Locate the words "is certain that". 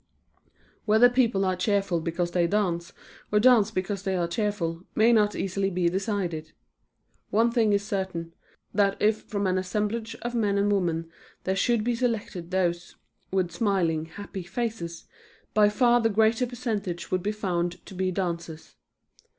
7.71-8.97